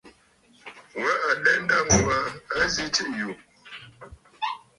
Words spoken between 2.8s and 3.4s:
tsiʼì yù.